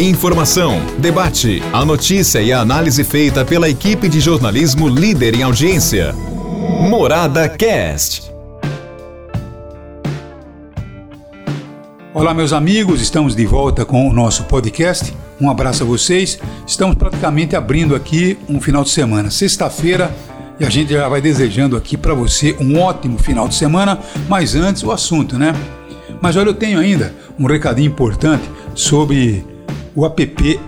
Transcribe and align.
Informação, 0.00 0.80
debate, 1.00 1.60
a 1.72 1.84
notícia 1.84 2.40
e 2.40 2.52
a 2.52 2.60
análise 2.60 3.02
feita 3.02 3.44
pela 3.44 3.68
equipe 3.68 4.08
de 4.08 4.20
jornalismo 4.20 4.88
líder 4.88 5.34
em 5.34 5.42
audiência. 5.42 6.12
Morada 6.88 7.48
Cast. 7.48 8.32
Olá, 12.14 12.32
meus 12.32 12.52
amigos, 12.52 13.02
estamos 13.02 13.34
de 13.34 13.44
volta 13.44 13.84
com 13.84 14.08
o 14.08 14.12
nosso 14.12 14.44
podcast. 14.44 15.12
Um 15.40 15.50
abraço 15.50 15.82
a 15.82 15.86
vocês. 15.86 16.38
Estamos 16.64 16.94
praticamente 16.94 17.56
abrindo 17.56 17.96
aqui 17.96 18.38
um 18.48 18.60
final 18.60 18.84
de 18.84 18.90
semana, 18.90 19.32
sexta-feira, 19.32 20.14
e 20.60 20.64
a 20.64 20.70
gente 20.70 20.92
já 20.92 21.08
vai 21.08 21.20
desejando 21.20 21.76
aqui 21.76 21.96
para 21.96 22.14
você 22.14 22.56
um 22.60 22.78
ótimo 22.78 23.18
final 23.18 23.48
de 23.48 23.56
semana. 23.56 23.98
Mas 24.28 24.54
antes, 24.54 24.84
o 24.84 24.92
assunto, 24.92 25.36
né? 25.36 25.52
Mas 26.22 26.36
olha, 26.36 26.50
eu 26.50 26.54
tenho 26.54 26.78
ainda 26.78 27.12
um 27.36 27.46
recadinho 27.46 27.88
importante 27.88 28.48
sobre 28.76 29.57
o 29.98 30.06
app, 30.06 30.60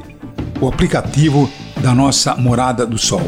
o 0.61 0.67
aplicativo 0.67 1.49
da 1.81 1.95
nossa 1.95 2.35
Morada 2.35 2.85
do 2.85 2.99
Sol. 2.99 3.23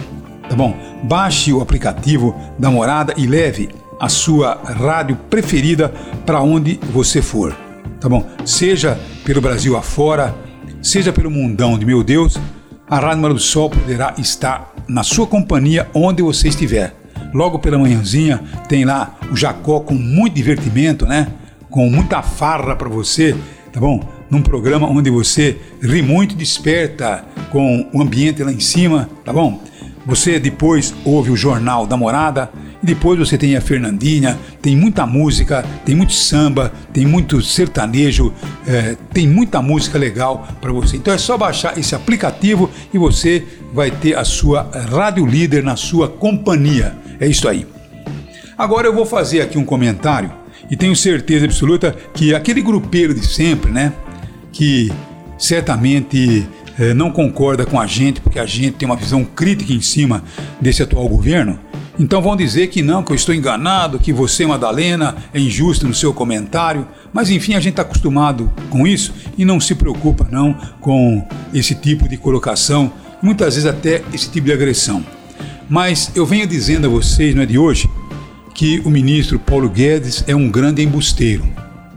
Tá 0.48 0.56
bom? 0.56 0.77
Baixe 1.04 1.52
o 1.52 1.60
aplicativo 1.60 2.34
da 2.58 2.68
Morada 2.72 3.14
e 3.16 3.24
leve 3.24 3.68
a 4.00 4.08
sua 4.08 4.60
rádio 4.64 5.14
preferida 5.30 5.91
para 6.27 6.41
onde 6.41 6.80
você 6.92 7.22
for. 7.22 7.56
Tá 8.00 8.08
bom? 8.08 8.28
Seja 8.44 8.98
pelo 9.24 9.41
Brasil 9.41 9.77
afora, 9.77 10.34
seja 10.82 11.12
pelo 11.12 11.30
mundão 11.30 11.78
de 11.78 11.86
meu 11.86 12.02
Deus, 12.02 12.36
a 12.91 12.98
Rádio 12.98 13.19
Morada 13.19 13.34
do 13.34 13.41
Sol 13.41 13.70
poderá 13.70 14.12
estar 14.19 14.74
na 14.88 15.05
sua 15.05 15.28
companhia 15.28 15.88
onde 15.94 16.20
você 16.20 16.48
estiver. 16.48 16.96
Logo 17.32 17.60
pela 17.60 17.78
manhãzinha 17.78 18.42
tem 18.69 18.84
lá 18.84 19.14
o 19.30 19.36
Jacó 19.36 19.78
com 19.78 19.94
muito 19.94 20.34
divertimento, 20.34 21.06
né? 21.06 21.28
Com 21.70 21.88
muita 21.88 22.22
farra 22.22 22.74
para 22.74 22.88
você, 22.88 23.36
tá 23.72 23.78
bom? 23.78 24.00
Num 24.32 24.41
programa 24.41 24.88
onde 24.88 25.10
você 25.10 25.59
ri 25.82 26.00
muito, 26.00 26.34
desperta 26.34 27.22
com 27.50 27.86
o 27.92 28.00
ambiente 28.00 28.42
lá 28.42 28.50
em 28.50 28.60
cima, 28.60 29.06
tá 29.22 29.30
bom? 29.30 29.62
Você 30.06 30.41
depois 30.41 30.94
ouve 31.05 31.30
o 31.30 31.36
Jornal 31.36 31.86
da 31.86 31.98
Morada 31.98 32.50
e 32.83 32.86
depois 32.86 33.19
você 33.19 33.36
tem 33.36 33.55
a 33.56 33.60
Fernandinha, 33.60 34.38
tem 34.62 34.75
muita 34.75 35.06
música, 35.06 35.62
tem 35.84 35.94
muito 35.94 36.14
samba, 36.14 36.72
tem 36.94 37.05
muito 37.05 37.42
sertanejo, 37.42 38.33
é, 38.66 38.97
tem 39.12 39.28
muita 39.28 39.60
música 39.60 39.98
legal 39.98 40.48
para 40.62 40.72
você. 40.72 40.97
Então 40.97 41.12
é 41.12 41.19
só 41.19 41.36
baixar 41.36 41.77
esse 41.77 41.94
aplicativo 41.94 42.70
e 42.92 42.97
você 42.97 43.47
vai 43.70 43.91
ter 43.91 44.16
a 44.16 44.25
sua 44.25 44.62
rádio 44.91 45.27
líder 45.27 45.62
na 45.62 45.77
sua 45.77 46.08
companhia. 46.08 46.97
É 47.20 47.28
isso 47.28 47.47
aí. 47.47 47.66
Agora 48.56 48.86
eu 48.86 48.94
vou 48.94 49.05
fazer 49.05 49.42
aqui 49.42 49.58
um 49.58 49.64
comentário 49.64 50.33
e 50.70 50.77
tenho 50.77 50.97
certeza 50.97 51.44
absoluta 51.44 51.94
que 52.14 52.34
aquele 52.34 52.62
grupeiro 52.62 53.12
de 53.12 53.27
sempre, 53.27 53.70
né? 53.70 53.92
Que 54.53 54.92
certamente 55.39 56.47
eh, 56.78 56.95
não 56.95 57.11
concorda 57.11 57.67
com 57.67 57.81
a 57.81 57.86
gente, 57.86 58.20
porque 58.20 58.39
a 58.39 58.47
gente 58.47 58.72
tem 58.72 58.86
uma 58.86 58.97
visão 58.97 59.25
crítica 59.25 59.72
em 59.72 59.81
cima 59.81 60.22
desse 60.61 60.83
atual 60.83 61.09
governo. 61.09 61.59
Então 61.98 62.22
vão 62.22 62.34
dizer 62.34 62.69
que 62.69 62.83
não, 62.83 63.03
que 63.03 63.12
eu 63.12 63.17
estou 63.17 63.34
enganado, 63.34 63.98
que 63.98 64.12
você, 64.12 64.47
Madalena, 64.47 65.17
é 65.33 65.39
injusto 65.39 65.86
no 65.86 65.94
seu 65.94 66.12
comentário. 66.12 66.86
Mas 67.12 67.31
enfim, 67.31 67.55
a 67.55 67.61
gente 67.61 67.72
está 67.72 67.83
acostumado 67.83 68.50
com 68.70 68.86
isso 68.86 69.12
e 69.36 69.44
não 69.44 69.61
se 69.61 69.75
preocupa 69.75 70.27
não 70.31 70.55
com 70.81 71.27
esse 71.53 71.75
tipo 71.75 72.09
de 72.09 72.16
colocação, 72.16 72.91
muitas 73.22 73.55
vezes 73.55 73.69
até 73.69 74.03
esse 74.12 74.31
tipo 74.31 74.47
de 74.47 74.53
agressão. 74.53 75.05
Mas 75.69 76.11
eu 76.14 76.25
venho 76.25 76.47
dizendo 76.47 76.87
a 76.87 76.91
vocês, 76.91 77.34
não 77.34 77.42
é 77.42 77.47
de 77.47 77.59
hoje, 77.59 77.89
que 78.55 78.81
o 78.84 78.91
ministro 78.91 79.39
Paulo 79.39 79.69
Guedes 79.69 80.25
é 80.27 80.34
um 80.34 80.50
grande 80.50 80.83
embusteiro. 80.83 81.47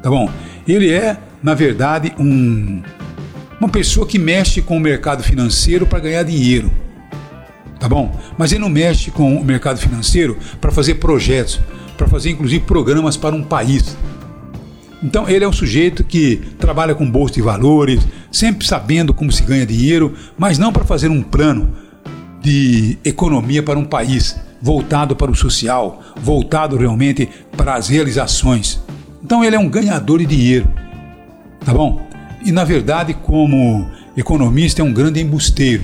Tá 0.02 0.09
bom? 0.09 0.30
Ele 0.67 0.92
é 0.92 1.17
na 1.41 1.53
verdade, 1.53 2.14
um, 2.19 2.81
uma 3.59 3.69
pessoa 3.69 4.05
que 4.05 4.19
mexe 4.19 4.61
com 4.61 4.78
o 4.78 4.80
mercado 4.80 5.23
financeiro 5.23 5.86
para 5.86 6.00
ganhar 6.00 6.23
dinheiro. 6.23 6.72
Tá 7.80 7.89
bom? 7.89 8.19
Mas 8.38 8.52
ele 8.52 8.61
não 8.61 8.69
mexe 8.69 9.11
com 9.11 9.36
o 9.36 9.44
mercado 9.44 9.78
financeiro 9.78 10.38
para 10.59 10.72
fazer 10.72 10.95
projetos, 10.95 11.59
para 11.97 12.07
fazer 12.07 12.31
inclusive 12.31 12.63
programas 12.66 13.16
para 13.16 13.35
um 13.35 13.44
país. 13.44 13.96
Então 15.03 15.29
ele 15.29 15.46
é 15.46 15.47
um 15.47 15.53
sujeito 15.53 16.03
que 16.03 16.38
trabalha 16.57 16.96
com 16.96 17.09
bolsa 17.09 17.35
de 17.35 17.41
valores, 17.41 18.00
sempre 18.31 18.66
sabendo 18.66 19.13
como 19.13 19.31
se 19.31 19.44
ganha 19.44 19.66
dinheiro, 19.66 20.13
mas 20.38 20.57
não 20.57 20.73
para 20.73 20.84
fazer 20.84 21.09
um 21.09 21.22
plano 21.22 21.75
de 22.41 22.97
economia 23.03 23.62
para 23.62 23.78
um 23.78 23.85
país, 23.85 24.35
voltado 24.62 25.16
para 25.16 25.31
o 25.31 25.35
social, 25.35 26.02
voltado 26.16 26.78
realmente 26.78 27.29
para 27.56 27.75
as 27.75 27.88
realizações. 27.88 28.79
Então 29.23 29.44
ele 29.44 29.56
é 29.56 29.59
um 29.59 29.69
ganhador 29.69 30.19
de 30.19 30.25
dinheiro. 30.25 30.67
Tá 31.66 31.74
bom? 31.74 32.08
E 32.46 32.52
na 32.52 32.64
verdade, 32.64 33.14
como 33.14 33.90
economista, 34.16 34.81
é 34.81 34.86
um 34.86 34.94
grande 34.94 35.20
embusteiro 35.20 35.84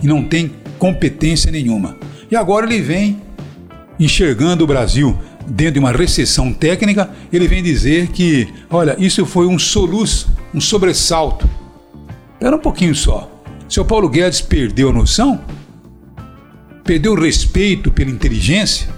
e 0.00 0.06
não 0.06 0.22
tem 0.22 0.52
competência 0.78 1.50
nenhuma. 1.50 1.96
E 2.30 2.36
agora 2.36 2.64
ele 2.64 2.80
vem 2.80 3.20
enxergando 3.98 4.62
o 4.62 4.66
Brasil 4.66 5.18
dentro 5.46 5.74
de 5.74 5.78
uma 5.78 5.92
recessão 5.92 6.52
técnica, 6.52 7.10
ele 7.32 7.46
vem 7.46 7.62
dizer 7.62 8.08
que, 8.08 8.48
olha, 8.70 8.96
isso 8.98 9.24
foi 9.24 9.46
um 9.46 9.58
soluço, 9.58 10.30
um 10.54 10.60
sobressalto. 10.60 11.48
Espera 12.34 12.56
um 12.56 12.60
pouquinho 12.60 12.94
só. 12.94 13.30
Seu 13.68 13.84
Paulo 13.84 14.08
Guedes 14.08 14.40
perdeu 14.40 14.90
a 14.90 14.92
noção? 14.92 15.40
Perdeu 16.84 17.12
o 17.12 17.20
respeito 17.20 17.90
pela 17.90 18.10
inteligência? 18.10 18.88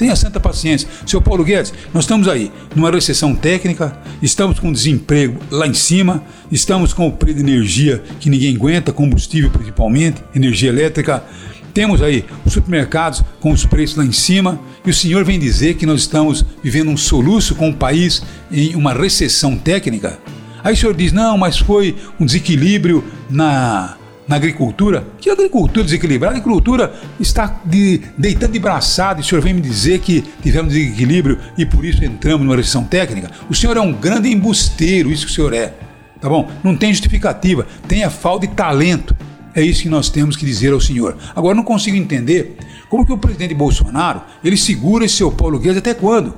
Tenha 0.00 0.16
santa 0.16 0.40
paciência. 0.40 0.88
Seu 1.06 1.20
Paulo 1.20 1.44
Guedes, 1.44 1.74
nós 1.92 2.04
estamos 2.04 2.26
aí 2.26 2.50
numa 2.74 2.90
recessão 2.90 3.34
técnica, 3.34 3.94
estamos 4.22 4.58
com 4.58 4.72
desemprego 4.72 5.38
lá 5.50 5.66
em 5.66 5.74
cima, 5.74 6.24
estamos 6.50 6.94
com 6.94 7.06
o 7.06 7.12
preço 7.12 7.36
de 7.36 7.42
energia 7.42 8.02
que 8.18 8.30
ninguém 8.30 8.56
aguenta, 8.56 8.94
combustível 8.94 9.50
principalmente, 9.50 10.24
energia 10.34 10.70
elétrica. 10.70 11.22
Temos 11.74 12.00
aí 12.00 12.24
os 12.46 12.54
supermercados 12.54 13.22
com 13.40 13.52
os 13.52 13.66
preços 13.66 13.98
lá 13.98 14.04
em 14.06 14.10
cima 14.10 14.58
e 14.86 14.88
o 14.88 14.94
senhor 14.94 15.22
vem 15.22 15.38
dizer 15.38 15.74
que 15.74 15.84
nós 15.84 16.00
estamos 16.00 16.46
vivendo 16.62 16.88
um 16.88 16.96
soluço 16.96 17.54
com 17.54 17.68
o 17.68 17.76
país 17.76 18.22
em 18.50 18.74
uma 18.74 18.94
recessão 18.94 19.54
técnica? 19.54 20.18
Aí 20.64 20.72
o 20.72 20.76
senhor 20.78 20.94
diz: 20.94 21.12
não, 21.12 21.36
mas 21.36 21.58
foi 21.58 21.94
um 22.18 22.24
desequilíbrio 22.24 23.04
na 23.28 23.98
na 24.30 24.36
agricultura. 24.36 25.04
Que 25.18 25.28
agricultura 25.28 25.82
desequilibrada? 25.82 26.36
A 26.36 26.38
agricultura 26.38 26.94
está 27.18 27.60
de, 27.64 28.00
deitando 28.16 28.52
de 28.52 28.60
braçada 28.60 29.18
e 29.18 29.22
o 29.24 29.26
senhor 29.26 29.42
vem 29.42 29.52
me 29.52 29.60
dizer 29.60 29.98
que 29.98 30.22
tivemos 30.40 30.72
desequilíbrio 30.72 31.36
e 31.58 31.66
por 31.66 31.84
isso 31.84 32.04
entramos 32.04 32.46
numa 32.46 32.54
recessão 32.54 32.84
técnica? 32.84 33.28
O 33.50 33.54
senhor 33.56 33.76
é 33.76 33.80
um 33.80 33.92
grande 33.92 34.30
embusteiro, 34.30 35.10
isso 35.10 35.26
que 35.26 35.32
o 35.32 35.34
senhor 35.34 35.52
é. 35.52 35.74
Tá 36.20 36.28
bom? 36.28 36.48
Não 36.62 36.76
tem 36.76 36.92
justificativa, 36.92 37.66
tem 37.88 38.04
a 38.04 38.10
falta 38.10 38.46
de 38.46 38.54
talento. 38.54 39.16
É 39.52 39.62
isso 39.62 39.82
que 39.82 39.88
nós 39.88 40.08
temos 40.08 40.36
que 40.36 40.46
dizer 40.46 40.72
ao 40.72 40.80
senhor. 40.80 41.18
Agora 41.34 41.56
não 41.56 41.64
consigo 41.64 41.96
entender 41.96 42.56
como 42.88 43.04
que 43.04 43.12
o 43.12 43.18
presidente 43.18 43.52
Bolsonaro 43.52 44.22
ele 44.44 44.56
segura 44.56 45.04
esse 45.04 45.16
seu 45.16 45.32
Paulo 45.32 45.58
Guedes 45.58 45.78
até 45.78 45.92
quando? 45.92 46.36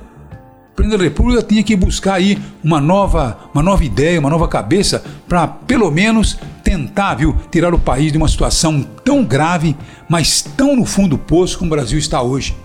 Presidente 0.75 0.97
da 0.97 1.03
República 1.03 1.43
tinha 1.43 1.61
que 1.61 1.75
buscar 1.75 2.15
aí 2.15 2.39
uma 2.63 2.81
nova, 2.81 3.37
uma 3.53 3.61
nova 3.61 3.85
ideia, 3.85 4.19
uma 4.19 4.29
nova 4.29 4.47
cabeça 4.47 5.03
para 5.27 5.47
pelo 5.47 5.91
menos 5.91 6.37
tentar, 6.63 7.15
viu, 7.15 7.35
tirar 7.51 7.73
o 7.73 7.79
país 7.79 8.11
de 8.11 8.17
uma 8.17 8.27
situação 8.27 8.81
tão 9.03 9.23
grave, 9.23 9.75
mas 10.09 10.41
tão 10.41 10.75
no 10.75 10.85
fundo 10.85 11.09
do 11.09 11.17
poço 11.17 11.59
como 11.59 11.71
o 11.71 11.75
Brasil 11.75 11.99
está 11.99 12.23
hoje. 12.23 12.55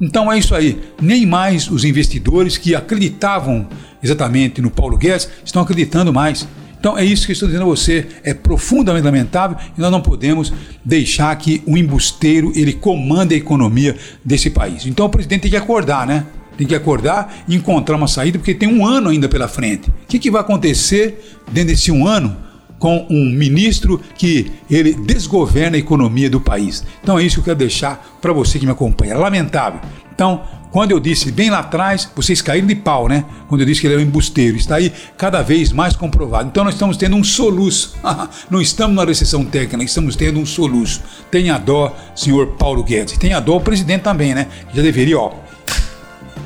Então 0.00 0.30
é 0.30 0.38
isso 0.38 0.54
aí. 0.54 0.80
Nem 1.02 1.26
mais 1.26 1.68
os 1.68 1.84
investidores 1.84 2.56
que 2.56 2.74
acreditavam 2.74 3.66
exatamente 4.00 4.62
no 4.62 4.70
Paulo 4.70 4.96
Guedes 4.96 5.28
estão 5.44 5.62
acreditando 5.62 6.12
mais. 6.12 6.46
Então 6.78 6.96
é 6.96 7.04
isso 7.04 7.26
que 7.26 7.32
eu 7.32 7.34
estou 7.34 7.48
dizendo 7.48 7.64
a 7.64 7.68
você, 7.68 8.06
é 8.22 8.32
profundamente 8.32 9.04
lamentável 9.04 9.56
e 9.76 9.80
nós 9.80 9.90
não 9.90 10.00
podemos 10.00 10.52
deixar 10.84 11.34
que 11.34 11.60
o 11.66 11.76
embusteiro 11.76 12.52
ele 12.54 12.72
comande 12.72 13.34
a 13.34 13.38
economia 13.38 13.96
desse 14.24 14.50
país. 14.50 14.86
Então 14.86 15.06
o 15.06 15.08
presidente 15.08 15.42
tem 15.42 15.50
que 15.50 15.56
acordar, 15.56 16.06
né? 16.06 16.24
Tem 16.58 16.66
que 16.66 16.74
acordar 16.74 17.44
e 17.48 17.54
encontrar 17.54 17.96
uma 17.96 18.08
saída, 18.08 18.38
porque 18.38 18.52
tem 18.52 18.68
um 18.68 18.84
ano 18.84 19.08
ainda 19.08 19.28
pela 19.28 19.48
frente. 19.48 19.88
O 19.88 19.92
que, 20.08 20.18
que 20.18 20.30
vai 20.30 20.42
acontecer 20.42 21.38
dentro 21.50 21.70
desse 21.70 21.90
um 21.90 22.06
ano? 22.06 22.48
com 22.78 23.06
um 23.10 23.30
ministro 23.30 24.00
que 24.16 24.52
ele 24.70 24.94
desgoverna 24.94 25.76
a 25.76 25.80
economia 25.80 26.30
do 26.30 26.40
país. 26.40 26.84
Então 27.02 27.18
é 27.18 27.24
isso 27.24 27.36
que 27.36 27.40
eu 27.40 27.44
quero 27.44 27.58
deixar 27.58 28.18
para 28.20 28.32
você 28.32 28.58
que 28.58 28.64
me 28.64 28.70
acompanha. 28.70 29.16
Lamentável. 29.16 29.80
Então, 30.14 30.42
quando 30.70 30.90
eu 30.90 31.00
disse 31.00 31.32
bem 31.32 31.48
lá 31.48 31.60
atrás, 31.60 32.10
vocês 32.14 32.42
caíram 32.42 32.66
de 32.66 32.74
pau, 32.74 33.08
né? 33.08 33.24
Quando 33.48 33.62
eu 33.62 33.66
disse 33.66 33.80
que 33.80 33.86
ele 33.86 33.94
é 33.94 33.98
um 33.98 34.02
embusteiro, 34.02 34.56
está 34.56 34.76
aí 34.76 34.92
cada 35.16 35.42
vez 35.42 35.72
mais 35.72 35.96
comprovado. 35.96 36.48
Então 36.48 36.64
nós 36.64 36.74
estamos 36.74 36.96
tendo 36.96 37.16
um 37.16 37.24
soluço. 37.24 37.94
Não 38.50 38.60
estamos 38.60 38.94
numa 38.94 39.06
recessão 39.06 39.44
técnica, 39.44 39.84
estamos 39.84 40.14
tendo 40.14 40.38
um 40.38 40.44
soluço. 40.44 41.02
Tenha 41.30 41.56
dó, 41.56 41.96
senhor 42.14 42.48
Paulo 42.58 42.82
Guedes. 42.82 43.16
Tenha 43.16 43.40
dó 43.40 43.56
o 43.56 43.60
presidente 43.60 44.02
também, 44.02 44.34
né? 44.34 44.48
Já 44.74 44.82
deveria, 44.82 45.18
ó, 45.18 45.32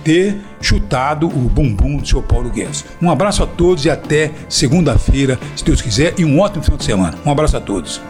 ter 0.05 0.37
chutado 0.61 1.27
o 1.27 1.49
bumbum 1.49 1.97
do 1.97 2.07
senhor 2.07 2.23
Paulo 2.23 2.51
Guedes. 2.51 2.85
Um 3.01 3.11
abraço 3.11 3.43
a 3.43 3.47
todos 3.47 3.85
e 3.85 3.91
até 3.91 4.31
segunda-feira, 4.49 5.39
se 5.57 5.65
Deus 5.65 5.81
quiser, 5.81 6.15
e 6.19 6.25
um 6.25 6.41
ótimo 6.41 6.63
final 6.63 6.79
de 6.79 6.85
semana. 6.85 7.19
Um 7.25 7.31
abraço 7.31 7.57
a 7.57 7.61
todos. 7.61 8.01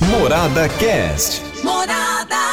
Morada 0.00 0.68
Cast. 0.68 1.42
Morada. 1.62 2.47